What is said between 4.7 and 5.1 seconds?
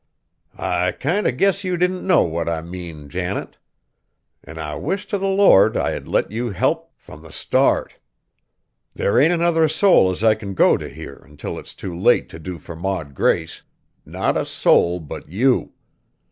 wish